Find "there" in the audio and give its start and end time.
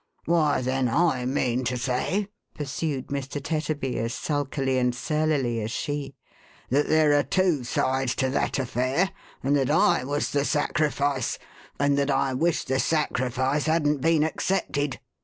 6.87-7.13